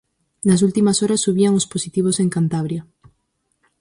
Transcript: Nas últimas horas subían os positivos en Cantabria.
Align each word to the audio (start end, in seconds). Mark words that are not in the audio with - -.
Nas 0.47 0.63
últimas 0.67 0.97
horas 1.03 1.23
subían 1.25 1.57
os 1.59 1.69
positivos 1.73 2.15
en 2.23 2.27
Cantabria. 2.35 2.81